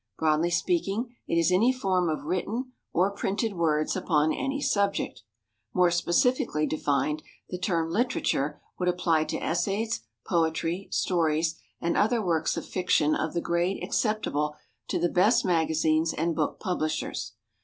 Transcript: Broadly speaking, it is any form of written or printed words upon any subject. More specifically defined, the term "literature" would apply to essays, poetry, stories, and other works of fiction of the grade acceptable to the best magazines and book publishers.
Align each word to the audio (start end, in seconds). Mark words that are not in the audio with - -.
Broadly 0.17 0.49
speaking, 0.49 1.15
it 1.27 1.35
is 1.35 1.51
any 1.51 1.71
form 1.71 2.09
of 2.09 2.23
written 2.23 2.73
or 2.91 3.11
printed 3.11 3.53
words 3.53 3.95
upon 3.95 4.33
any 4.33 4.59
subject. 4.59 5.21
More 5.75 5.91
specifically 5.91 6.65
defined, 6.65 7.21
the 7.49 7.59
term 7.59 7.91
"literature" 7.91 8.59
would 8.79 8.89
apply 8.89 9.25
to 9.25 9.37
essays, 9.37 10.01
poetry, 10.25 10.87
stories, 10.89 11.59
and 11.79 11.95
other 11.95 12.19
works 12.19 12.57
of 12.57 12.65
fiction 12.65 13.13
of 13.13 13.35
the 13.35 13.41
grade 13.41 13.83
acceptable 13.83 14.55
to 14.87 14.97
the 14.97 15.07
best 15.07 15.45
magazines 15.45 16.13
and 16.15 16.35
book 16.35 16.59
publishers. 16.59 17.33